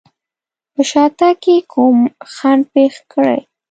[0.73, 1.97] په شاتګ کې کوم
[2.33, 3.39] خنډ پېښ کړي.